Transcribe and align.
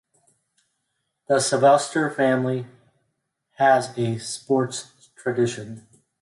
The 1.27 1.39
Sylvester 1.39 2.09
family 2.09 2.65
has 3.57 3.95
a 3.95 4.17
sports 4.17 5.11
tradition. 5.15 5.85